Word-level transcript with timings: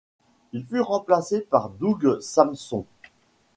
Il 0.51 0.65
fut 0.65 0.81
remplacé 0.81 1.41
par 1.41 1.69
Doug 1.69 2.19
Sampson. 2.21 2.87